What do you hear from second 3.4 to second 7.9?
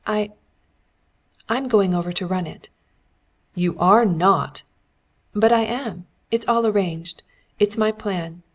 "You are not!" "But I am! It's all arranged. It's